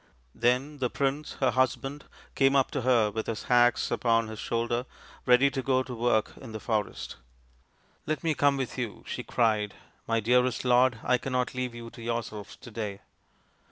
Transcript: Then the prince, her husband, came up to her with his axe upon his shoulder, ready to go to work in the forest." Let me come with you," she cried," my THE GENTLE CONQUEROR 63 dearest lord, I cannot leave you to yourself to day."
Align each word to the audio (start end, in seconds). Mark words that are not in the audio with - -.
Then 0.33 0.79
the 0.79 0.89
prince, 0.89 1.33
her 1.41 1.51
husband, 1.51 2.05
came 2.33 2.55
up 2.55 2.71
to 2.71 2.81
her 2.81 3.11
with 3.11 3.27
his 3.27 3.45
axe 3.49 3.91
upon 3.91 4.29
his 4.29 4.39
shoulder, 4.39 4.87
ready 5.27 5.51
to 5.51 5.61
go 5.61 5.83
to 5.83 5.93
work 5.93 6.33
in 6.37 6.53
the 6.53 6.59
forest." 6.59 7.17
Let 8.07 8.23
me 8.23 8.33
come 8.33 8.57
with 8.57 8.79
you," 8.79 9.03
she 9.05 9.21
cried," 9.21 9.75
my 10.07 10.19
THE 10.19 10.31
GENTLE 10.31 10.39
CONQUEROR 10.41 10.51
63 10.53 10.65
dearest 10.65 10.65
lord, 10.79 10.99
I 11.03 11.17
cannot 11.19 11.53
leave 11.53 11.75
you 11.75 11.91
to 11.91 12.01
yourself 12.01 12.59
to 12.61 12.71
day." 12.71 13.01